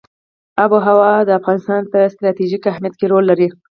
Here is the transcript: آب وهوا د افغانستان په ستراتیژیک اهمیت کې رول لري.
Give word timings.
آب 0.63 0.71
وهوا 0.75 1.11
د 1.25 1.29
افغانستان 1.39 1.81
په 1.91 1.99
ستراتیژیک 2.13 2.63
اهمیت 2.71 2.93
کې 2.99 3.05
رول 3.11 3.23
لري. 3.31 3.47